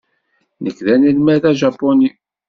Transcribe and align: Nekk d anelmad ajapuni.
Nekk 0.63 0.77
d 0.85 0.87
anelmad 0.93 1.43
ajapuni. 1.51 2.11